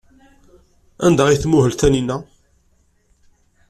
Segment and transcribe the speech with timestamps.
[1.05, 2.17] Anda ay tmuhel Taninna?